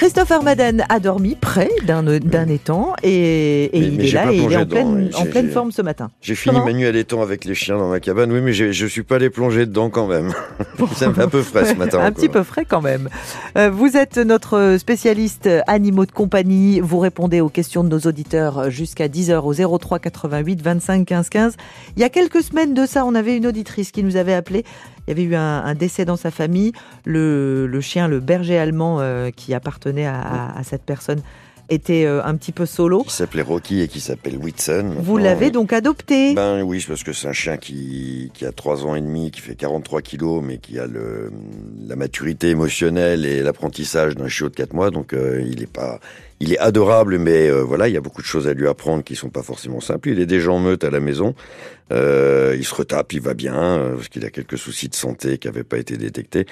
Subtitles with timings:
[0.00, 4.32] Christophe Armaden a dormi près d'un d'un étang et, et Mais- il mais est là
[4.32, 6.10] et il est en pleine, en pleine forme ce matin.
[6.22, 8.54] J'ai fini Comment ma nuit à l'étang avec les chiens dans ma cabane, oui, mais
[8.54, 10.32] je suis pas allé plonger dedans quand même.
[10.94, 11.98] Fait un peu frais ce matin.
[11.98, 12.14] un encore.
[12.14, 13.10] petit peu frais quand même.
[13.58, 16.80] Euh, vous êtes notre spécialiste animaux de compagnie.
[16.80, 21.56] Vous répondez aux questions de nos auditeurs jusqu'à 10h au 03 88 25 15 15.
[21.96, 24.64] Il y a quelques semaines de ça, on avait une auditrice qui nous avait appelé.
[25.10, 26.70] Il y avait eu un, décès dans sa famille.
[27.04, 31.20] Le, chien, le berger allemand euh, qui appartenait à cette personne,
[31.70, 33.04] était euh, un petit peu solo.
[33.04, 34.94] Qui s'appelait Rocky et qui s'appelle Whitson.
[34.98, 36.34] Vous l'avez donc adopté.
[36.34, 39.40] Ben oui, parce que c'est un chien qui, qui a 3 ans et demi, qui
[39.40, 41.30] fait 43 kilos, mais qui a le,
[41.86, 44.90] la maturité émotionnelle et l'apprentissage d'un chiot de 4 mois.
[44.90, 46.00] Donc euh, il est pas,
[46.40, 49.04] il est adorable, mais euh, voilà, il y a beaucoup de choses à lui apprendre
[49.04, 50.10] qui sont pas forcément simples.
[50.10, 51.34] Il est déjà en meute à la maison.
[51.92, 55.46] Euh, il se retape, il va bien, parce qu'il a quelques soucis de santé qui
[55.48, 56.46] n'avaient pas été détectés.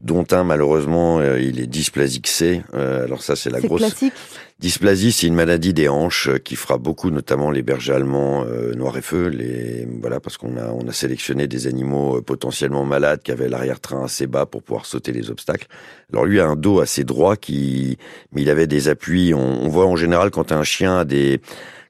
[0.00, 2.62] Dont un, malheureusement, euh, il est dysplasique C.
[2.72, 3.80] Euh, alors ça, c'est la grosse...
[3.82, 4.14] classique.
[4.58, 8.74] Dysplasie, c'est une maladie des hanches euh, qui fera beaucoup, notamment les bergers allemands euh,
[8.74, 9.28] noirs et feu.
[9.28, 14.04] Les voilà, parce qu'on a on a sélectionné des animaux potentiellement malades qui avaient l'arrière-train
[14.04, 15.66] assez bas pour pouvoir sauter les obstacles.
[16.12, 17.98] Alors lui a un dos assez droit qui,
[18.32, 19.34] mais il avait des appuis.
[19.34, 21.40] On, on voit en général quand un chien a des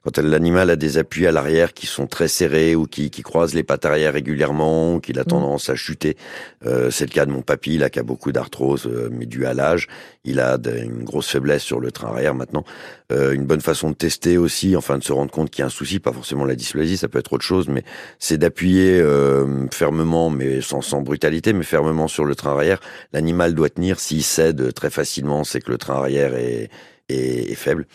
[0.03, 3.53] quand l'animal a des appuis à l'arrière qui sont très serrés ou qui, qui croisent
[3.53, 6.17] les pattes arrière régulièrement, ou qu'il a tendance à chuter.
[6.65, 9.45] Euh, c'est le cas de mon papy, là, qui a beaucoup d'arthrose, euh, mais dû
[9.45, 9.87] à l'âge.
[10.23, 12.63] Il a une grosse faiblesse sur le train arrière maintenant.
[13.11, 15.67] Euh, une bonne façon de tester aussi, enfin de se rendre compte qu'il y a
[15.67, 17.83] un souci, pas forcément la dysplasie, ça peut être autre chose, mais
[18.19, 22.79] c'est d'appuyer euh, fermement, mais sans, sans brutalité, mais fermement sur le train arrière.
[23.13, 23.99] L'animal doit tenir.
[23.99, 26.69] S'il cède très facilement, c'est que le train arrière est,
[27.11, 27.85] est, est faible.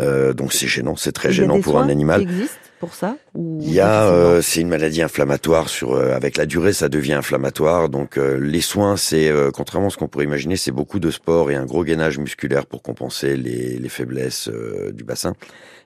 [0.00, 2.22] Euh, donc c'est gênant, c'est très gênant pour un animal.
[2.22, 6.14] qui existent pour ça ou Il y a, euh, c'est une maladie inflammatoire sur, euh,
[6.14, 7.88] avec la durée, ça devient inflammatoire.
[7.88, 11.54] Donc les soins, c'est contrairement à ce qu'on pourrait imaginer, c'est beaucoup de sport et
[11.54, 14.50] un gros gainage musculaire pour compenser les, les faiblesses
[14.92, 15.34] du bassin.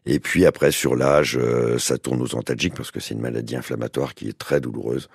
[0.08, 1.38] Et puis après, sur l'âge,
[1.78, 5.08] ça tourne aux antalgiques parce que c'est une maladie inflammatoire qui est très douloureuse.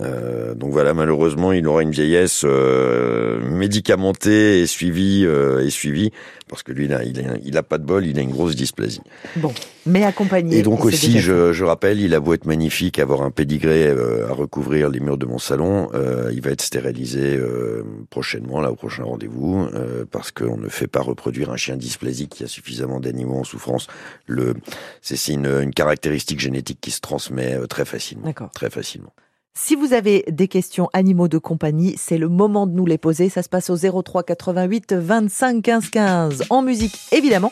[0.00, 6.12] Euh, donc voilà, malheureusement, il aura une vieillesse euh, médicamentée et suivie euh, et suivie
[6.48, 8.30] parce que lui, il a, il, a, il a pas de bol, il a une
[8.30, 9.02] grosse dysplasie.
[9.36, 9.52] Bon,
[9.86, 10.58] mais accompagné.
[10.58, 14.28] Et donc aussi, je, je rappelle, il a beau être magnifique, avoir un pédigré euh,
[14.28, 18.70] à recouvrir les murs de mon salon, euh, il va être stérilisé euh, prochainement, là
[18.70, 22.40] au prochain rendez-vous, euh, parce qu'on ne fait pas reproduire un chien dysplasique.
[22.40, 23.86] Il y a suffisamment d'animaux en souffrance.
[24.26, 24.54] Le,
[25.02, 28.24] c'est c'est une, une caractéristique génétique qui se transmet euh, très facilement.
[28.24, 28.50] D'accord.
[28.52, 29.12] Très facilement.
[29.60, 33.28] Si vous avez des questions animaux de compagnie, c'est le moment de nous les poser.
[33.28, 36.44] Ça se passe au 03 88 25 15 15.
[36.48, 37.50] En musique, évidemment.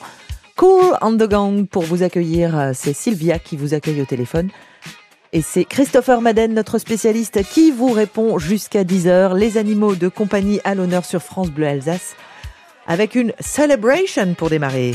[0.57, 2.71] Cool on the Gang pour vous accueillir.
[2.75, 4.51] C'est Sylvia qui vous accueille au téléphone.
[5.33, 9.37] Et c'est Christopher Madden, notre spécialiste, qui vous répond jusqu'à 10h.
[9.37, 12.15] Les animaux de compagnie à l'honneur sur France Bleu Alsace.
[12.87, 14.95] Avec une celebration pour démarrer.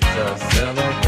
[0.00, 1.07] It's a celebration.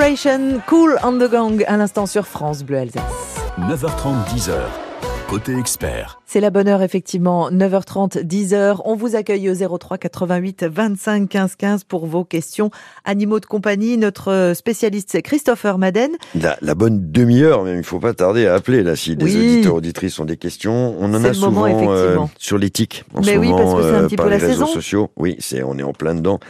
[0.00, 3.02] Celebration, Cool on the Gang, à l'instant sur France Bleu Alsace.
[3.58, 4.52] 9h30, 10h.
[5.28, 7.50] Côté expert, C'est la bonne heure, effectivement.
[7.50, 8.78] 9h30, 10h.
[8.86, 12.70] On vous accueille au 03 88 25 15 15 pour vos questions.
[13.04, 13.98] Animaux de compagnie.
[13.98, 16.12] Notre spécialiste, c'est Christopher Madden.
[16.34, 19.36] La, la bonne demi-heure, même, il faut pas tarder à appeler là si des Oui.
[19.36, 20.96] auditeurs auditrices ont des questions.
[20.98, 23.74] On en a le moment, souvent euh, sur l'éthique en Mais ce oui, moment parce
[23.74, 24.72] que c'est un euh, petit par peu les la réseaux saison.
[24.74, 25.10] sociaux.
[25.18, 26.40] Oui, c'est on est en plein dedans.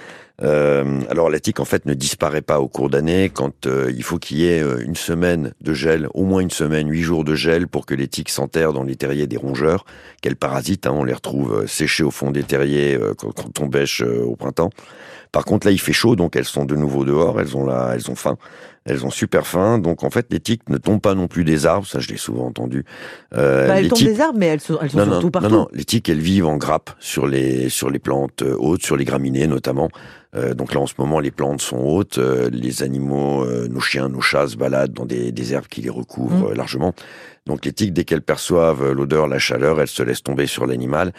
[0.42, 4.18] Euh, alors l'éthique en fait ne disparaît pas au cours d'année quand euh, il faut
[4.18, 7.34] qu'il y ait euh, une semaine de gel, au moins une semaine, huit jours de
[7.34, 9.84] gel pour que l'éthique s'enterre dans les terriers des rongeurs.
[10.22, 13.60] Quels parasites, hein, on les retrouve euh, séchés au fond des terriers euh, quand, quand
[13.60, 14.70] on bêche euh, au printemps.
[15.32, 17.92] Par contre là il fait chaud donc elles sont de nouveau dehors, elles ont la,
[17.94, 18.36] elles ont faim.
[18.86, 21.66] Elles ont super faim, donc en fait les tiques ne tombent pas non plus des
[21.66, 22.86] arbres, ça je l'ai souvent entendu.
[23.36, 25.26] Euh, Bah, elles les tombent tiques- des arbres, mais elles sont, elles sont non, surtout
[25.26, 25.48] non, partout.
[25.50, 28.96] non, non, les tiques, elles vivent en grappe sur les sur les plantes hautes, sur
[28.96, 29.90] les graminées notamment.
[30.36, 33.80] Euh, donc là, en ce moment, les plantes sont hautes, euh, les animaux, euh, nos
[33.80, 36.52] chiens, nos chats se baladent dans des, des herbes qui les recouvrent Mm.
[36.52, 36.94] euh, largement.
[37.46, 40.66] Donc les tiques, dès qu'elles perçoivent euh, l'odeur, la chaleur, elles se laissent tomber sur
[40.66, 41.12] l'animal.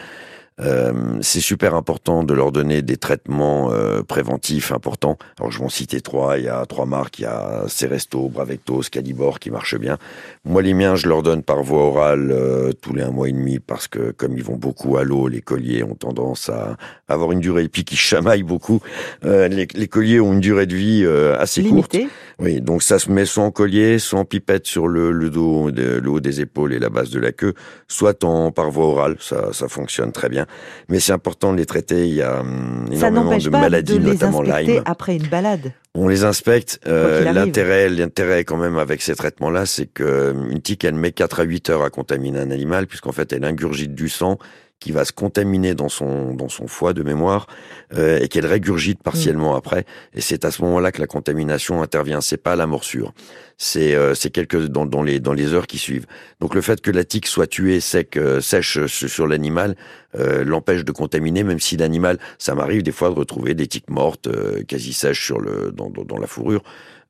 [0.60, 5.16] Euh, c'est super important de leur donner des traitements euh, préventifs importants.
[5.38, 6.38] Alors je vais en citer trois.
[6.38, 7.18] Il y a trois marques.
[7.18, 9.98] Il y a Ceresto, Bravecto, Scalibor qui marchent bien.
[10.44, 13.32] Moi, les miens, je leur donne par voie orale euh, tous les un mois et
[13.32, 16.76] demi parce que comme ils vont beaucoup à l'eau, les colliers ont tendance à
[17.08, 18.80] avoir une durée et puis qui chamaillent beaucoup.
[19.24, 21.92] Euh, les, les colliers ont une durée de vie euh, assez courte.
[21.94, 22.14] Limité.
[22.38, 25.70] Oui, donc ça se met soit en collier, soit en pipette sur le, le dos,
[25.70, 27.54] le haut des épaules et la base de la queue,
[27.88, 29.16] soit en par voie orale.
[29.20, 30.41] Ça, ça fonctionne très bien.
[30.88, 32.06] Mais c'est important de les traiter.
[32.08, 34.82] Il y a hum, énormément de pas maladies, de les notamment Lyme.
[34.84, 35.72] après une balade.
[35.94, 36.80] On les inspecte.
[36.86, 41.12] Euh, l'intérêt, l'intérêt quand même avec ces traitements-là, c'est que euh, une tique, elle met
[41.12, 44.38] 4 à 8 heures à contaminer un animal, puisqu'en fait, elle ingurgite du sang
[44.82, 47.46] qui va se contaminer dans son dans son foie de mémoire
[47.94, 49.02] euh, et qu'elle régurgite Mm.
[49.02, 49.84] partiellement après.
[50.14, 52.20] Et c'est à ce moment-là que la contamination intervient.
[52.20, 53.12] C'est pas la morsure.
[53.58, 56.06] C'est euh, c'est quelques dans, dans les dans les heures qui suivent.
[56.40, 59.76] Donc le fait que la tique soit tuée sec euh, sèche sur sur l'animal
[60.14, 63.90] euh, l'empêche de contaminer, même si l'animal, ça m'arrive des fois de retrouver des tiques
[63.90, 66.62] mortes euh, quasi sèches sur le dans, dans, dans la fourrure.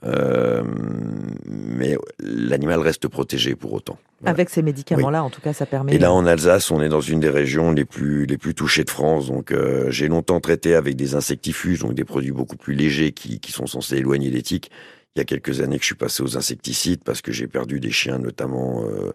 [0.04, 0.62] Euh,
[1.46, 3.98] mais l'animal reste protégé pour autant.
[4.20, 4.32] Voilà.
[4.32, 5.94] Avec ces médicaments-là, en tout cas, ça permet.
[5.94, 8.84] Et là, en Alsace, on est dans une des régions les plus les plus touchées
[8.84, 9.28] de France.
[9.28, 13.40] Donc, euh, j'ai longtemps traité avec des insectifuges, donc des produits beaucoup plus légers qui,
[13.40, 14.70] qui sont censés éloigner les tiques.
[15.14, 17.80] Il y a quelques années que je suis passé aux insecticides parce que j'ai perdu
[17.80, 18.84] des chiens, notamment.
[18.86, 19.12] Euh,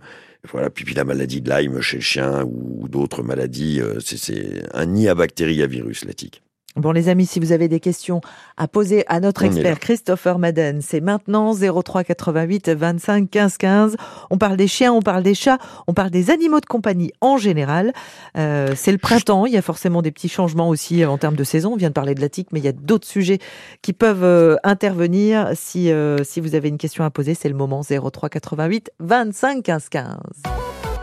[0.51, 3.81] voilà, puis, puis la maladie de Lyme chez le chien ou, ou d'autres maladies.
[3.81, 6.43] euh, c'est- c'est un nid à bactéries, à virus, la tique.
[6.77, 8.21] Bon, les amis, si vous avez des questions
[8.55, 9.79] à poser à notre expert.
[9.79, 13.95] Christopher Madden, c'est maintenant 03 88 25 15 15.
[14.29, 15.57] On parle des chiens, on parle des chats,
[15.87, 17.93] on parle des animaux de compagnie en général.
[18.37, 21.43] Euh, c'est le printemps, il y a forcément des petits changements aussi en termes de
[21.43, 21.73] saison.
[21.73, 23.39] On vient de parler de la tique, mais il y a d'autres sujets
[23.81, 25.51] qui peuvent euh, intervenir.
[25.55, 29.63] Si, euh, si vous avez une question à poser, c'est le moment 03 88 25
[29.63, 30.17] 15 15.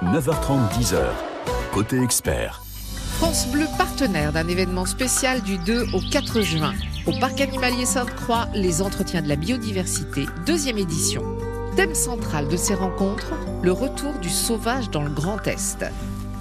[0.04, 0.98] 9h30, 10h.
[1.72, 2.62] Côté expert,
[3.24, 6.74] France Bleu, partenaire d'un événement spécial du 2 au 4 juin.
[7.06, 11.22] Au Parc animalier Sainte-Croix, les entretiens de la biodiversité, deuxième édition.
[11.74, 15.86] Thème central de ces rencontres, le retour du sauvage dans le Grand Est.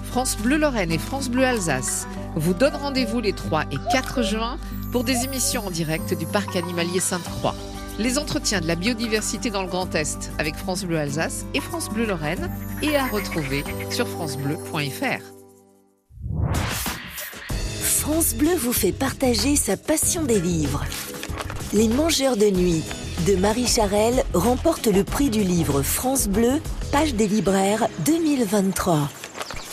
[0.04, 4.58] France Bleu Lorraine et France Bleu Alsace vous donnent rendez-vous les 3 et 4 juin
[4.92, 7.56] pour des émissions en direct du Parc animalier Sainte-Croix.
[7.98, 11.88] Les entretiens de la biodiversité dans le Grand Est avec France Bleu Alsace et France
[11.88, 15.33] Bleu Lorraine et à retrouver sur francebleu.fr.
[17.82, 20.84] France Bleu vous fait partager sa passion des livres.
[21.74, 22.84] Les Mangeurs de nuit
[23.26, 26.62] de Marie Charelle remporte le prix du livre France Bleu,
[26.92, 29.10] page des libraires 2023.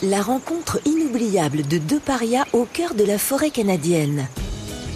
[0.03, 4.27] La rencontre inoubliable de deux parias au cœur de la forêt canadienne.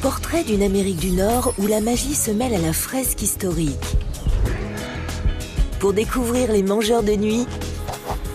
[0.02, 3.98] Portrait d'une Amérique du Nord où la magie se mêle à la fresque historique.
[5.80, 7.46] Pour découvrir les Mangeurs de nuit,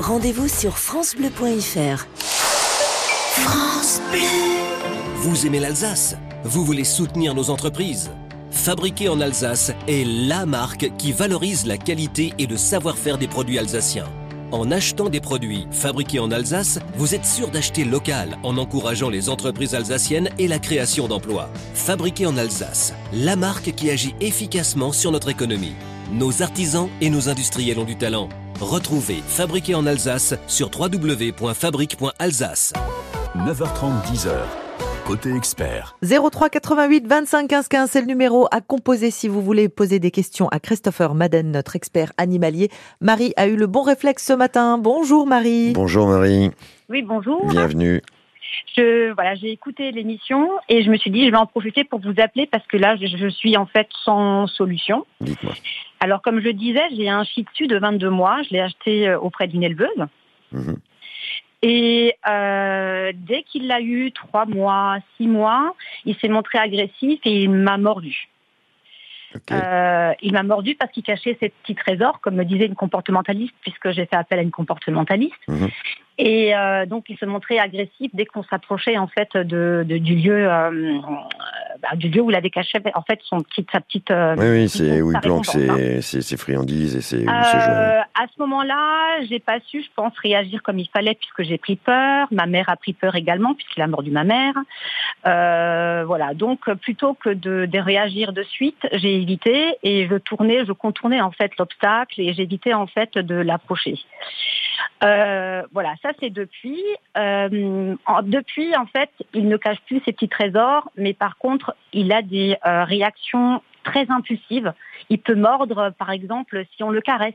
[0.00, 2.09] rendez-vous sur francebleu.fr.
[5.16, 6.16] Vous aimez l'Alsace?
[6.44, 8.10] Vous voulez soutenir nos entreprises?
[8.50, 13.58] Fabriqué en Alsace est LA marque qui valorise la qualité et le savoir-faire des produits
[13.58, 14.08] alsaciens.
[14.50, 19.28] En achetant des produits fabriqués en Alsace, vous êtes sûr d'acheter local en encourageant les
[19.28, 21.48] entreprises alsaciennes et la création d'emplois.
[21.74, 25.74] Fabriqué en Alsace, la marque qui agit efficacement sur notre économie.
[26.12, 28.28] Nos artisans et nos industriels ont du talent.
[28.60, 32.72] Retrouvez Fabriqué en Alsace sur www.fabrique.alsace.
[33.36, 34.32] 9h30, 10h.
[35.06, 35.96] Côté expert.
[36.02, 40.10] 03 88 25 15 15, c'est le numéro à composer si vous voulez poser des
[40.10, 42.70] questions à Christopher Madden, notre expert animalier.
[43.00, 44.78] Marie a eu le bon réflexe ce matin.
[44.78, 45.72] Bonjour Marie.
[45.74, 46.50] Bonjour Marie,
[46.88, 47.46] Oui, bonjour.
[47.46, 48.02] bienvenue.
[48.76, 52.00] Je voilà, j'ai écouté l'émission et je me suis dit je vais en profiter pour
[52.00, 55.06] vous appeler parce que là je, je suis en fait sans solution.
[55.20, 55.54] Dites-moi.
[56.00, 59.08] Alors comme je le disais, j'ai un Shih Tzu de 22 mois, je l'ai acheté
[59.08, 60.06] euh, auprès d'une éleveuse
[60.52, 60.78] Mhm.
[61.62, 65.74] Et euh, dès qu'il l'a eu trois mois, six mois,
[66.04, 68.28] il s'est montré agressif et il m'a mordu.
[69.52, 73.54] Euh, il m'a mordu parce qu'il cachait ses petits trésors, comme me disait une comportementaliste,
[73.60, 75.34] puisque j'ai fait appel à une comportementaliste.
[75.46, 75.68] Mhm.
[76.18, 80.16] Et euh, donc, il se montrait agressif dès qu'on s'approchait en fait de, de- du
[80.16, 80.98] lieu, euh,
[81.80, 84.10] bah, du lieu où il avait caché en fait son petit, sa petite.
[84.10, 88.00] euh, Oui, oui, c'est où il planque ses, ses- ses friandises et ses, ses jouets.
[88.14, 91.76] À ce moment-là, j'ai pas su, je pense, réagir comme il fallait puisque j'ai pris
[91.76, 92.26] peur.
[92.30, 94.54] Ma mère a pris peur également puisqu'il a mordu ma mère.
[95.26, 96.34] Euh, voilà.
[96.34, 101.20] Donc, plutôt que de, de réagir de suite, j'ai évité et je tournais, je contournais
[101.20, 103.98] en fait l'obstacle et j'évitais en fait de l'approcher.
[105.02, 106.82] Euh, voilà, ça c'est depuis.
[107.16, 112.12] Euh, depuis, en fait, il ne cache plus ses petits trésors, mais par contre, il
[112.12, 114.72] a des euh, réactions très impulsives.
[115.08, 117.34] Il peut mordre, par exemple, si on le caresse.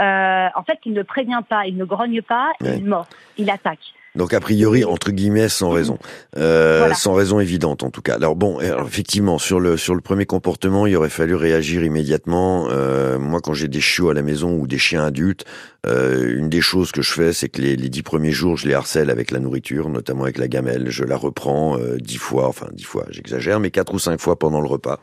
[0.00, 2.78] Euh, en fait, il ne prévient pas, il ne grogne pas, Ouais.
[2.78, 3.06] il mord,
[3.38, 3.78] il attaque.
[4.14, 5.98] Donc a priori entre guillemets sans raison,
[6.36, 6.94] Euh, Voilà.
[6.94, 8.14] sans raison évidente en tout cas.
[8.16, 12.66] Alors bon, alors, effectivement sur le sur le premier comportement, il aurait fallu réagir immédiatement.
[12.70, 15.46] Euh, moi quand j'ai des chiots à la maison ou des chiens adultes,
[15.86, 18.68] euh, une des choses que je fais, c'est que les, les dix premiers jours, je
[18.68, 20.90] les harcèle avec la nourriture, notamment avec la gamelle.
[20.90, 24.38] Je la reprends euh, dix fois, enfin dix fois, j'exagère, mais quatre ou cinq fois
[24.38, 25.00] pendant le repas.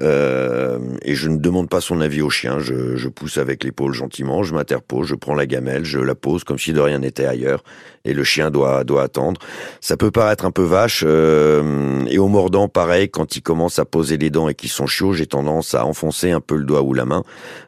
[0.00, 3.92] Euh, et je ne demande pas son avis au chien, je, je pousse avec l'épaule
[3.92, 7.26] gentiment, je m'interpose, je prends la gamelle, je la pose comme si de rien n'était
[7.26, 7.62] ailleurs,
[8.04, 9.40] et le chien doit doit attendre.
[9.80, 13.84] Ça peut paraître un peu vache, euh, et au mordant, pareil, quand il commence à
[13.84, 16.82] poser les dents et qu'ils sont chiots, j'ai tendance à enfoncer un peu le doigt
[16.82, 17.22] ou la main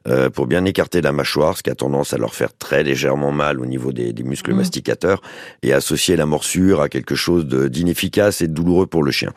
[0.08, 3.32] euh, pour bien écarter la mâchoire, ce qui a tendance à leur faire très légèrement
[3.32, 4.56] mal au niveau des, des muscles Mhm.
[4.58, 5.22] masticateurs,
[5.62, 9.32] et associer la morsure à quelque chose de- d'inefficace et de douloureux pour le chien.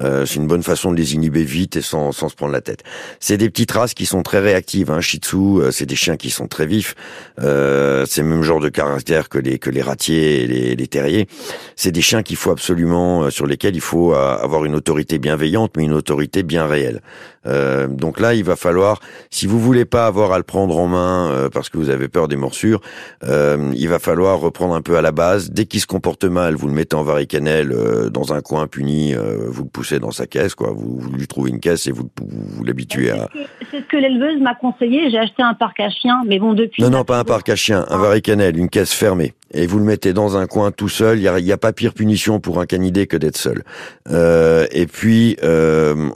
[0.00, 2.60] Euh, c'est une bonne façon de les inhiber vite et sans, sans se prendre la
[2.60, 2.82] tête.
[3.20, 4.90] C'est des petites races qui sont très réactives.
[4.90, 5.00] Hein.
[5.00, 6.94] Shih Tzu, euh, c'est des chiens qui sont très vifs.
[7.40, 10.86] Euh, c'est le même genre de caractère que les que les ratiers et les, les
[10.86, 11.28] terriers.
[11.76, 15.18] C'est des chiens qu'il faut absolument euh, sur lesquels il faut euh, avoir une autorité
[15.18, 17.00] bienveillante, mais une autorité bien réelle.
[17.46, 20.86] Euh, donc là, il va falloir, si vous voulez pas avoir à le prendre en
[20.86, 22.80] main euh, parce que vous avez peur des morsures,
[23.24, 25.50] euh, il va falloir reprendre un peu à la base.
[25.50, 29.14] Dès qu'il se comporte mal, vous le mettez en varicanelle euh, dans un coin puni,
[29.14, 30.72] euh, vous le poussez dans sa caisse, quoi.
[30.74, 33.28] Vous, vous lui trouvez une caisse et vous, vous, vous l'habituez à.
[33.32, 35.10] C'est ce que- c'est ce que l'éleveuse m'a conseillé.
[35.10, 36.82] J'ai acheté un parc à chiens, mais bon, depuis.
[36.82, 39.34] Non, non, pas un parc à chiens, un varicanelle, une caisse fermée.
[39.52, 41.18] Et vous le mettez dans un coin tout seul.
[41.18, 43.64] Il y a, pas pire punition pour un canidé que d'être seul.
[44.10, 46.10] Euh, et puis, euh,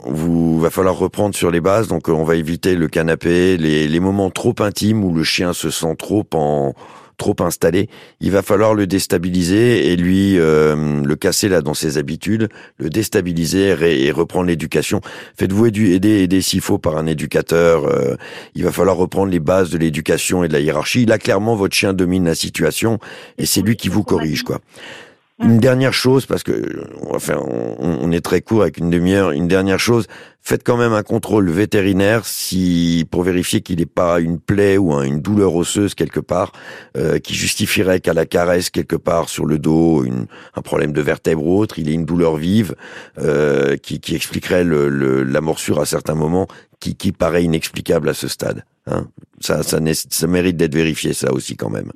[0.59, 1.87] va falloir reprendre sur les bases.
[1.87, 5.69] Donc, euh, on va éviter le canapé, les moments trop intimes où le chien se
[5.69, 6.73] sent trop en
[7.17, 7.89] trop installé.
[8.19, 12.89] Il va falloir le déstabiliser et lui euh, le casser là dans ses habitudes, le
[12.89, 15.01] déstabiliser et, reprendre l'éducation.
[15.37, 17.85] Faites-vous édu- aider, aider s'il faut par un éducateur.
[17.85, 18.15] euh,
[18.55, 21.05] il va falloir reprendre les bases de l'éducation et de la hiérarchie.
[21.05, 22.99] Là, clairement, votre chien domine la situation
[23.37, 24.59] et c'est lui qui vous corrige, quoi.
[25.43, 29.31] Une dernière chose, parce que on va faire, on, est très court avec une demi-heure.
[29.31, 30.07] Une dernière chose,
[30.41, 34.93] faites quand même un contrôle vétérinaire si pour vérifier qu'il n'est pas une plaie ou
[34.93, 36.53] un- une douleur osseuse quelque part
[36.95, 41.01] euh, qui justifierait qu'à la caresse quelque part sur le dos, une, un problème de
[41.01, 42.75] vertèbre ou autre, il ait une douleur vive
[43.19, 46.47] euh, qui, qui expliquerait le, le- la morsure à certains moments,
[46.79, 48.63] qui, qui paraît inexplicable à ce stade.
[48.87, 49.07] Hein.
[49.41, 51.91] Ça, ça, ça mérite d'être vérifié, ça aussi quand même.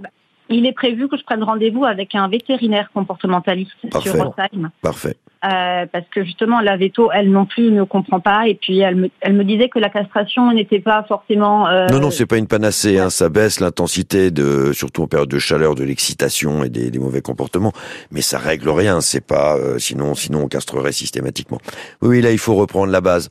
[0.50, 4.10] Il est prévu que je prenne rendez-vous avec un vétérinaire comportementaliste Parfait.
[4.12, 4.70] sur Rothsheim.
[4.82, 5.16] Parfait.
[5.46, 8.48] Euh, parce que justement la veto, elle non plus ne comprend pas.
[8.48, 11.68] Et puis elle me, elle me disait que la castration n'était pas forcément.
[11.68, 12.98] euh, Non, non, c'est pas une panacée.
[12.98, 13.10] Hein.
[13.12, 17.22] Ça baisse l'intensité de, surtout en période de chaleur, de l'excitation et des, des mauvais
[17.22, 17.72] comportements.
[18.12, 19.00] Mais ça règle rien.
[19.02, 21.60] C'est pas, euh, sinon, sinon on castrerait systématiquement.
[22.02, 23.30] Oui, oui, là, il faut reprendre la base.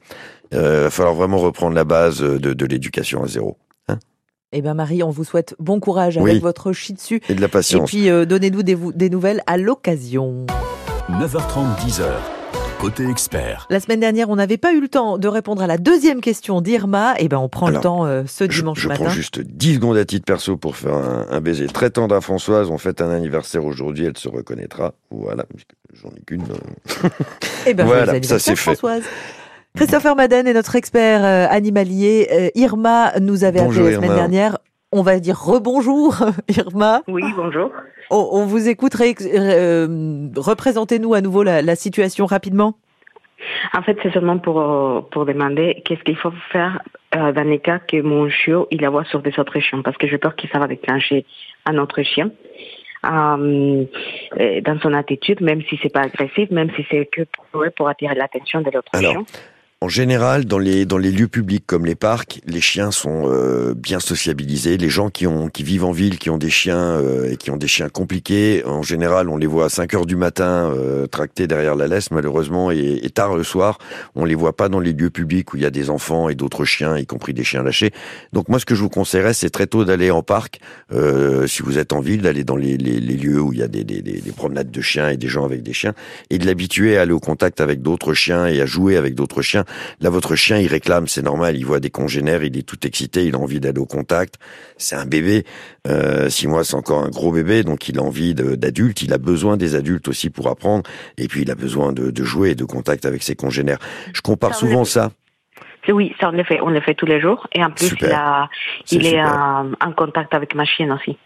[0.54, 3.56] Euh, va falloir vraiment reprendre la base de, de l'éducation à zéro
[4.58, 6.30] Eh ben Marie, on vous souhaite bon courage Oui.
[6.30, 7.20] avec votre shih tzu.
[7.28, 7.90] et de la Et patience.
[7.90, 10.46] puis euh, donnez-nous des, nouvelles à l'occasion.
[11.10, 12.04] 9h30, 10h.
[12.80, 13.66] Côté expert.
[13.68, 16.62] La semaine dernière, on n'avait pas eu le temps de répondre à la deuxième question
[16.62, 17.14] d'Irma.
[17.18, 19.04] Eh ben on prend Alors, le temps euh, ce Je, dimanche je matin.
[19.04, 22.22] prends juste 10 secondes à titre perso pour faire un, un baiser très tendre à
[22.22, 22.70] Françoise.
[22.70, 24.94] On fête un anniversaire aujourd'hui, elle se reconnaîtra.
[25.10, 25.44] Voilà,
[25.94, 26.42] j'en ai qu'une.
[26.42, 27.08] euh.
[27.66, 28.74] Eh ben, Voilà, ça, c'est fait.
[28.74, 29.02] Françoise.
[29.76, 32.28] Christopher Madden est notre expert euh, animalier.
[32.32, 34.20] Euh, Irma nous avait Bonjour, appelé la semaine Irma.
[34.20, 34.58] dernière.
[34.92, 36.16] On va dire rebonjour,
[36.48, 37.02] Irma.
[37.08, 37.70] Oui, bonjour.
[38.10, 38.92] On, on vous écoute.
[39.00, 42.74] euh, Représentez-nous à nouveau la, la situation rapidement.
[43.76, 46.80] En fait, c'est seulement pour, euh, pour demander qu'est-ce qu'il faut faire
[47.14, 50.06] euh, dans les cas que mon chiot il aboie sur des autres chiens, parce que
[50.06, 51.26] j'ai peur que ça va déclencher
[51.66, 52.30] un autre chien.
[53.04, 53.84] Euh,
[54.64, 57.22] dans son attitude, même si c'est pas agressif, même si c'est que
[57.52, 59.22] pour, pour attirer l'attention de l'autre chien.
[59.86, 63.72] En général, dans les dans les lieux publics comme les parcs, les chiens sont euh,
[63.72, 64.78] bien sociabilisés.
[64.78, 67.52] Les gens qui ont qui vivent en ville, qui ont des chiens euh, et qui
[67.52, 71.06] ont des chiens compliqués, en général, on les voit à 5 heures du matin euh,
[71.06, 73.78] tractés derrière la laisse, malheureusement, et, et tard le soir.
[74.16, 76.34] On les voit pas dans les lieux publics où il y a des enfants et
[76.34, 77.92] d'autres chiens, y compris des chiens lâchés.
[78.32, 80.58] Donc moi, ce que je vous conseillerais, c'est très tôt d'aller en parc,
[80.92, 83.62] euh, si vous êtes en ville, d'aller dans les, les, les lieux où il y
[83.62, 85.94] a des, des, des, des promenades de chiens et des gens avec des chiens,
[86.30, 89.42] et de l'habituer à aller au contact avec d'autres chiens et à jouer avec d'autres
[89.42, 89.64] chiens.
[90.00, 93.24] Là, votre chien, il réclame, c'est normal, il voit des congénères, il est tout excité,
[93.26, 94.34] il a envie d'aller au contact.
[94.76, 95.44] C'est un bébé,
[95.86, 99.18] euh, six mois, c'est encore un gros bébé, donc il a envie d'adultes, il a
[99.18, 100.84] besoin des adultes aussi pour apprendre,
[101.18, 103.78] et puis il a besoin de, de jouer et de contact avec ses congénères.
[104.12, 105.10] Je compare Ça, souvent ça.
[105.88, 107.46] Oui, ça on le fait, on le fait tous les jours.
[107.52, 108.08] Et en plus, Super.
[108.08, 108.48] il, a,
[108.84, 111.16] C'est il est en, en contact avec ma chienne aussi.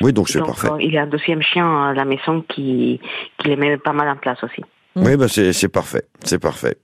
[0.00, 0.68] Oui, donc c'est parfait.
[0.70, 3.00] euh, il y a un deuxième chien à la maison qui,
[3.38, 4.62] qui les met pas mal en place aussi.
[4.96, 5.06] Mm.
[5.06, 6.76] Oui, bah c'est parfait, c'est parfait.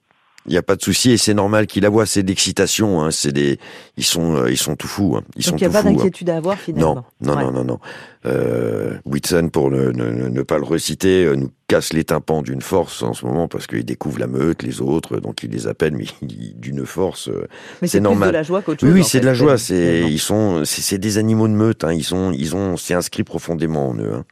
[0.47, 2.07] Il n'y a pas de souci et c'est normal qu'il aboie.
[2.07, 3.03] C'est d'excitation.
[3.03, 3.11] Hein.
[3.11, 3.59] C'est des,
[3.99, 5.15] ils sont, euh, ils sont tout fous.
[5.19, 5.23] Hein.
[5.37, 5.93] Ils sont Donc il n'y a pas hein.
[5.93, 7.05] d'inquiétude à avoir finalement.
[7.21, 7.45] Non, non, Ouais.
[7.45, 7.79] non, non, non.
[8.25, 12.63] Euh, Whitson, pour ne, ne, ne pas le reciter, euh, nous casse les tympans d'une
[12.63, 15.95] force en ce moment parce qu'il découvre la meute, les autres, donc il les appelle,
[15.95, 17.29] mais d'une force.
[17.29, 17.47] euh,
[17.83, 18.29] Mais c'est c'est normal.
[18.31, 18.95] de la joie qu'autre Oui, chose.
[18.95, 19.59] oui, en c'est de la joie.
[19.59, 21.85] C'est, ils sont, c'est c'est des animaux de meute.
[21.85, 21.93] Hein.
[21.93, 24.23] Ils sont, ils ont, c'est inscrit profondément en eux.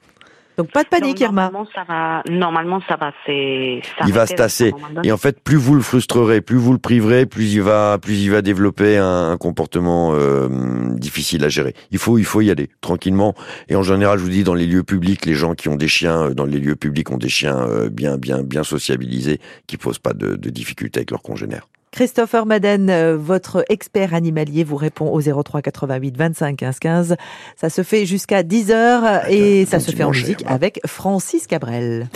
[0.56, 1.50] Donc pas de panique, Non, Irma.
[1.50, 2.22] Normalement, ça va.
[2.30, 3.12] Normalement, ça va.
[3.26, 3.82] C'est.
[4.06, 4.72] Il va se tasser.
[5.04, 8.22] Et en fait, plus vous le frustrerez, plus vous le priverez, plus il va, plus
[8.22, 10.48] il va développer un, un comportement euh,
[10.94, 11.74] difficile à gérer.
[11.90, 13.34] Il faut, il faut y aller tranquillement.
[13.68, 15.88] Et en général, je vous dis, dans les lieux publics, les gens qui ont des
[15.88, 19.76] chiens, euh, dans les lieux publics, ont des chiens euh, bien, bien, bien sociabilisés, qui
[19.76, 21.68] posent pas de, de difficultés avec leurs congénères.
[21.96, 27.16] Christopher Madden, euh, votre expert animalier, vous répond au 03 88 25 15 15.
[27.56, 32.10] Ça se fait jusqu'à 10 heures et ça se fait en musique avec Francis Cabrel.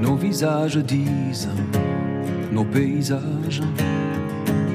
[0.00, 1.48] Nos visages disent,
[2.50, 3.62] nos paysages,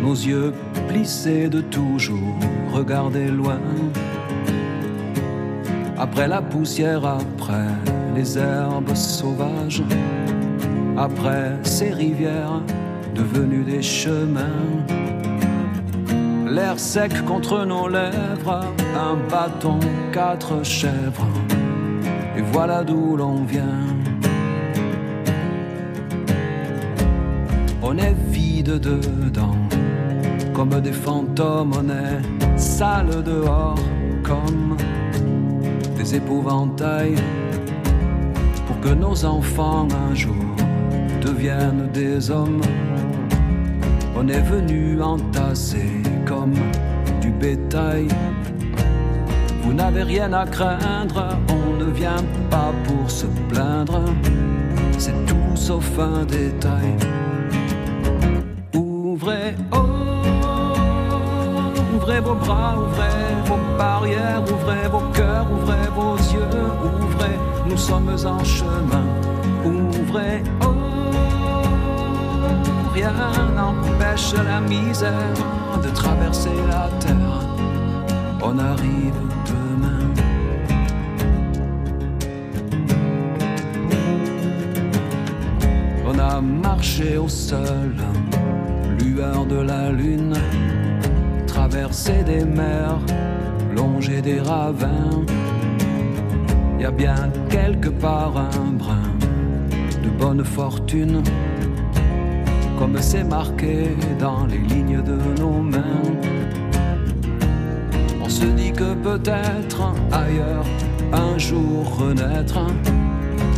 [0.01, 0.53] nos yeux
[0.87, 2.39] plissés de toujours
[2.71, 3.59] regarder loin.
[5.97, 7.67] Après la poussière, après
[8.15, 9.83] les herbes sauvages,
[10.97, 12.61] après ces rivières
[13.15, 14.61] devenues des chemins.
[16.47, 19.79] L'air sec contre nos lèvres, un bâton,
[20.11, 21.27] quatre chèvres,
[22.37, 23.87] et voilà d'où l'on vient.
[27.81, 29.57] On est vide dedans,
[30.53, 33.79] comme des fantômes, on est sale dehors,
[34.23, 34.77] comme
[35.97, 37.15] des épouvantails,
[38.83, 40.55] que nos enfants un jour
[41.21, 42.61] deviennent des hommes.
[44.15, 45.89] On est venu entasser
[46.25, 46.53] comme
[47.21, 48.07] du bétail.
[49.61, 54.01] Vous n'avez rien à craindre, on ne vient pas pour se plaindre,
[54.97, 56.91] c'est tout sauf un détail.
[58.75, 59.77] Ouvrez, oh,
[61.95, 66.12] ouvrez vos bras, ouvrez vos barrières, ouvrez vos cœurs, ouvrez vos
[67.73, 69.05] nous sommes en chemin.
[69.65, 70.75] Ouvrez, oh,
[72.93, 73.13] rien
[73.55, 75.33] n'empêche la misère
[75.83, 77.39] de traverser la terre.
[78.43, 79.21] On arrive
[79.53, 80.05] demain.
[86.05, 87.95] On a marché au sol,
[88.99, 90.35] lueur de la lune,
[91.47, 92.99] traversé des mers,
[93.75, 95.25] longé des ravins.
[96.83, 99.09] Y a bien quelque part un brin
[100.03, 101.23] de bonne fortune,
[102.77, 106.01] comme c'est marqué dans les lignes de nos mains.
[108.21, 110.65] On se dit que peut-être ailleurs,
[111.13, 112.59] un jour renaître,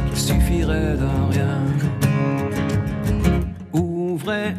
[0.09, 1.63] qu'il suffirait d'un rien.
[3.73, 4.53] Ouvrez,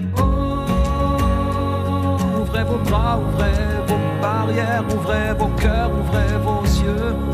[2.40, 3.52] ouvrez vos bras, ouvrez
[3.86, 6.55] vos barrières, ouvrez vos cœurs, ouvrez vos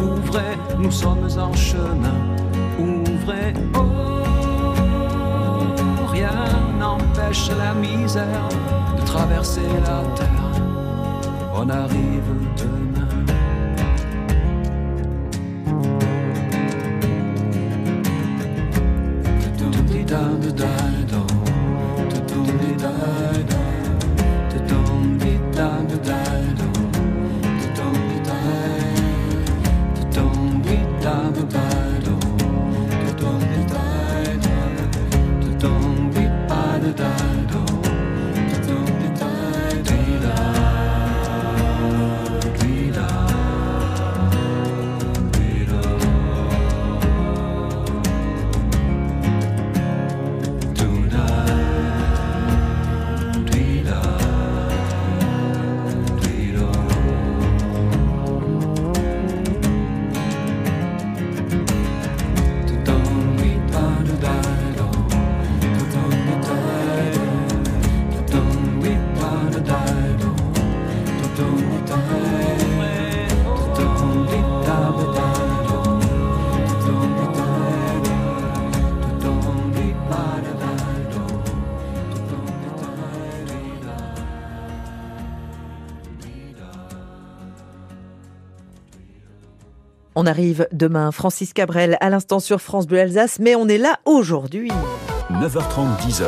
[0.03, 2.19] ouvrez, nous sommes en chemin.
[2.79, 3.81] Ouvrez, oh,
[6.11, 6.31] rien
[6.79, 8.49] n'empêche la misère
[8.97, 10.53] de traverser la terre.
[11.55, 13.42] On arrive demain.
[90.25, 93.97] On arrive demain, Francis Cabrel, à l'instant sur France Bleu Alsace, mais on est là
[94.05, 94.69] aujourd'hui.
[95.33, 96.27] 9h30, 10h.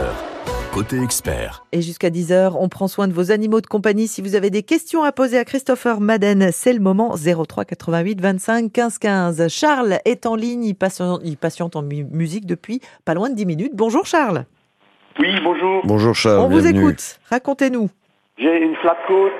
[0.72, 1.64] Côté expert.
[1.70, 4.08] Et jusqu'à 10h, on prend soin de vos animaux de compagnie.
[4.08, 8.20] Si vous avez des questions à poser à Christopher Madden, c'est le moment 03 88
[8.20, 9.46] 25 15 15.
[9.48, 13.36] Charles est en ligne, il patiente, il patiente en mu- musique depuis pas loin de
[13.36, 13.72] 10 minutes.
[13.76, 14.44] Bonjour Charles.
[15.20, 15.82] Oui, bonjour.
[15.84, 17.20] Bonjour Charles, on vous écoute.
[17.30, 17.88] Racontez-nous.
[18.38, 19.30] J'ai une flat côte,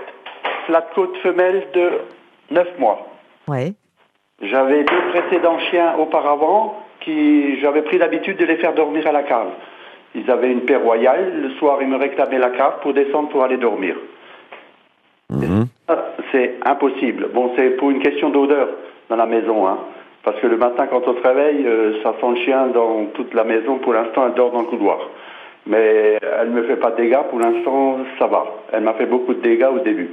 [0.69, 2.99] flat côte femelle de 9 mois.
[3.49, 3.75] Ouais.
[4.51, 9.23] J'avais deux précédents chiens auparavant qui j'avais pris l'habitude de les faire dormir à la
[9.23, 9.49] cave.
[10.15, 11.41] Ils avaient une paix royale.
[11.43, 13.97] Le soir, ils me réclamaient la cave pour descendre pour aller dormir.
[15.31, 15.67] Mhm.
[16.33, 17.29] C'est impossible.
[17.33, 18.69] Bon, c'est pour une question d'odeur
[19.09, 19.79] dans la maison, hein.
[20.23, 23.35] Parce que le matin, quand on se réveille, euh, ça sent le chien dans toute
[23.35, 23.79] la maison.
[23.79, 24.99] Pour l'instant, elle dort dans le couloir.
[25.67, 27.23] Mais elle ne me fait pas de dégâts.
[27.29, 28.47] Pour l'instant, ça va.
[28.73, 30.11] Elle m'a fait beaucoup de dégâts au début.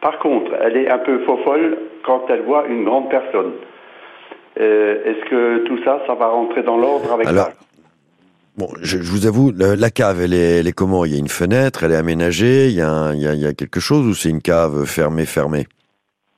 [0.00, 3.52] Par contre, elle est un peu faux-folle quand elle voit une grande personne.
[4.60, 7.52] Euh, Est-ce que tout ça, ça va rentrer dans l'ordre avec Alors, ça
[8.56, 11.04] Bon, je, je vous avoue, le- la cave, elle est, elle est comment?
[11.04, 13.34] Il y a une fenêtre, elle est aménagée, il y a, un- il y a,
[13.34, 15.66] il y a quelque chose ou c'est une cave fermée, fermée?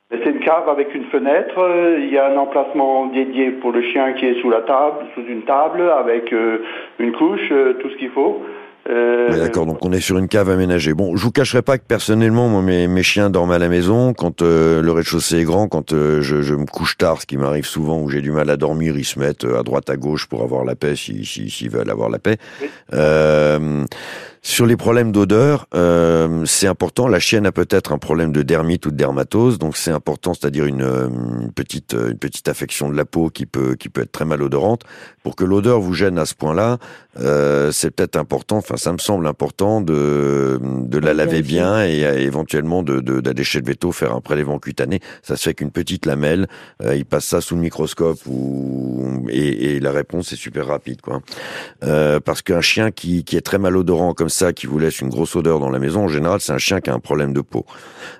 [0.09, 1.59] C'est une cave avec une fenêtre.
[1.59, 5.05] euh, Il y a un emplacement dédié pour le chien qui est sous la table,
[5.13, 6.63] sous une table, avec euh,
[6.97, 8.41] une couche, euh, tout ce qu'il faut.
[8.89, 10.93] Euh, Ouais, D'accord, donc on est sur une cave aménagée.
[10.93, 14.13] Bon, je vous cacherai pas que personnellement, moi, mes, mes chiens dorment à la maison.
[14.13, 17.35] Quand euh, le rez-de-chaussée est grand, quand euh, je, je me couche tard, ce qui
[17.35, 20.27] m'arrive souvent, où j'ai du mal à dormir, ils se mettent à droite, à gauche
[20.27, 22.37] pour avoir la paix, s'ils si, s'ils veulent avoir la paix.
[24.49, 27.09] Sur les problèmes d'odeur, euh, c'est important.
[27.09, 30.65] La chienne a peut-être un problème de dermite ou de dermatose, donc c'est important, c'est-à-dire
[30.65, 31.09] une, euh,
[31.41, 34.23] une petite euh, une petite affection de la peau qui peut qui peut être très
[34.23, 34.83] malodorante.
[35.21, 36.77] Pour que l'odeur vous gêne à ce point-là,
[37.19, 38.55] euh, c'est peut-être important.
[38.55, 41.57] Enfin, ça me semble important de de la laver vérifier.
[41.57, 45.01] bien et euh, éventuellement de de- d'aller chez le veto faire un prélèvement cutané.
[45.23, 46.47] Ça se fait qu'une petite lamelle.
[46.81, 51.01] Euh, il passe ça sous le microscope ou et, et la réponse est super rapide,
[51.01, 51.21] quoi.
[51.83, 55.09] Euh, parce qu'un chien qui, qui est très malodorant comme ça, qui vous laisse une
[55.09, 57.41] grosse odeur dans la maison, en général, c'est un chien qui a un problème de
[57.41, 57.65] peau.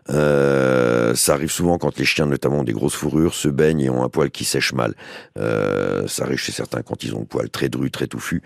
[0.09, 3.89] Euh, ça arrive souvent quand les chiens, notamment ont des grosses fourrures, se baignent et
[3.89, 4.93] ont un poil qui sèche mal.
[5.37, 8.41] Euh, ça arrive chez certains quand ils ont le poil très dru, très touffu.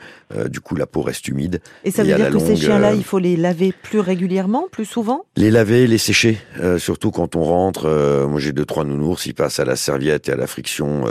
[0.50, 1.62] Du coup, la peau reste humide.
[1.84, 5.26] Et ça veut dire que ces chiens-là, il faut les laver plus régulièrement, plus souvent?
[5.36, 6.38] Les laver, les sécher,
[6.78, 7.88] surtout quand on rentre.
[8.30, 11.04] moi, j'ai deux trois nounours, ils passent à la serviette et à la friction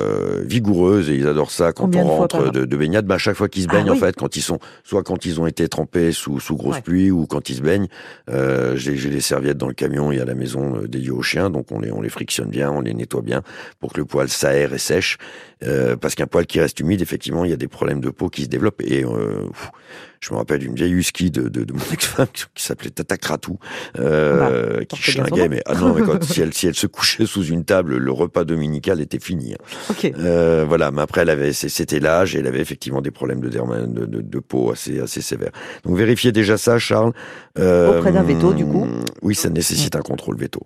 [0.42, 3.06] vigoureuse et ils adorent ça quand Combien on rentre de, de baignade.
[3.06, 4.00] Bah, à chaque fois qu'ils se Ah baignent, en oui.
[4.00, 6.82] fait, quand ils sont soit quand ils ont été trempés sous sous grosse Ouais.
[6.82, 7.88] pluie ou quand ils se baignent,
[8.30, 11.22] euh, j'ai j'ai les serviettes dans le camion et à la maison euh, dédiées aux
[11.22, 13.42] chiens, donc on les on les frictionne bien, on les nettoie bien
[13.80, 15.16] pour que le poil s'aère et sèche.
[15.62, 18.28] Euh, parce qu'un poil qui reste humide, effectivement, il y a des problèmes de peau
[18.28, 18.80] qui se développent.
[18.82, 19.70] Et euh, pff,
[20.20, 23.59] je me rappelle d'une vieille husky de, de, de mon ex-femme qui s'appelait Tata Kratou,
[23.98, 25.42] euh, qui son schlinguait.
[25.44, 25.48] nom.
[25.50, 28.12] Mais ah non, mais quand, si elle si elle se couchait sous une table, le
[28.12, 29.55] repas dominical était fini.
[29.55, 29.64] hein.
[29.90, 30.12] Ok.
[30.18, 33.48] Euh, voilà, mais après, elle avait, c'était l'âge et elle avait effectivement des problèmes de,
[33.48, 35.53] de, de, de peau assez, assez sévères.
[35.85, 37.12] Donc vérifiez déjà ça, Charles.
[37.59, 38.87] Euh, Auprès d'un veto, du coup.
[39.22, 40.61] Oui, ça nécessite un contrôle veto.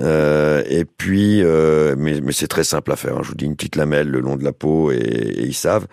[0.00, 3.16] Euh, et puis, euh, mais, mais c'est très simple à faire.
[3.16, 3.20] hein.
[3.22, 5.86] Je vous dis une petite lamelle le long de la peau et, et ils savent.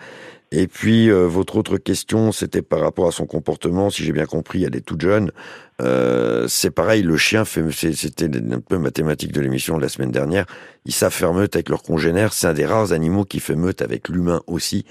[0.54, 3.88] Et puis, euh, votre autre question, c'était par rapport à son comportement.
[3.88, 5.32] Si j'ai bien compris, elle est toute jeune.
[5.80, 10.10] Euh, c'est pareil, le chien fait, c'était un peu mathématique de l'émission de la semaine
[10.10, 10.44] dernière.
[10.84, 12.34] Ils savent faire meute avec leurs congénères.
[12.34, 14.84] C'est un des rares animaux qui fait meute avec l'humain aussi.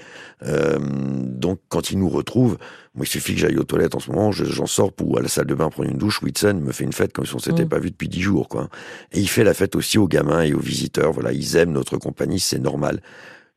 [0.44, 2.58] Euh, donc, quand ils nous retrouvent,
[2.96, 5.22] moi, il suffit que j'aille aux toilettes en ce moment, je- j'en sors pour à
[5.22, 6.20] la salle de bain prendre une douche.
[6.22, 7.68] Whitson me fait une fête comme si on s'était Mm.
[7.68, 8.68] pas vu depuis dix jours, quoi.
[9.12, 11.12] Et il fait la fête aussi aux gamins et aux visiteurs.
[11.12, 13.00] Voilà, ils aiment notre compagnie, c'est normal.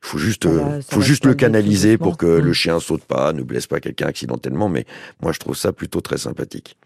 [0.06, 2.54] Faut juste, euh, faut juste le canaliser pour que le Mm.
[2.54, 4.68] chien saute pas, ne blesse pas quelqu'un accidentellement.
[4.68, 4.84] Mais
[5.20, 6.76] moi, je trouve ça plutôt très sympathique.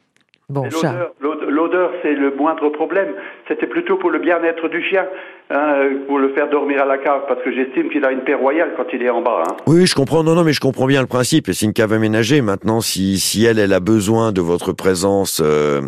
[0.48, 0.64] Bon.
[0.64, 3.09] L'odeur, l'ode- l'odeur, c'est le moindre problème.
[3.46, 5.04] C'était plutôt pour le bien-être du chien,
[5.50, 5.74] hein,
[6.09, 8.70] pour le faire dormir à la cave, parce que j'estime qu'il a une paix royale
[8.76, 9.44] quand il est en bas.
[9.46, 9.56] hein.
[9.66, 10.24] Oui, je comprends.
[10.24, 11.48] Non, non, mais je comprends bien le principe.
[11.48, 12.40] Et c'est une cave aménagée.
[12.40, 15.83] Maintenant, si, si elle, elle a besoin de votre présence, euh,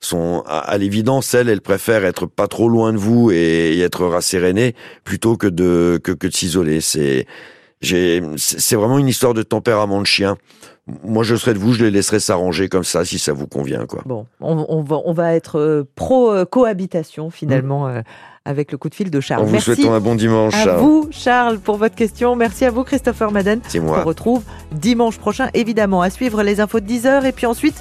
[0.00, 3.36] son, à, à l'évidence, elle, elle préfère être pas trop loin de vous et,
[3.76, 6.80] et être rassérénée plutôt que de, que, que de s'isoler.
[6.80, 7.26] C'est,
[7.80, 10.36] j'ai, c'est vraiment une histoire de tempérament de chien.
[11.04, 13.84] Moi, je serais de vous, je les laisserais s'arranger comme ça, si ça vous convient,
[13.84, 14.02] quoi.
[14.06, 18.00] Bon, on, on va, on va être euh, pro cohabitation finalement euh,
[18.46, 19.42] avec le coup de fil de Charles.
[19.42, 20.80] En vous souhaitant un bon dimanche, à Charles.
[20.80, 22.36] vous, Charles, pour votre question.
[22.36, 23.60] Merci à vous, Christopher Madden.
[23.68, 24.00] C'est moi.
[24.00, 27.76] On retrouve dimanche prochain, évidemment, à suivre les infos de 10h et puis ensuite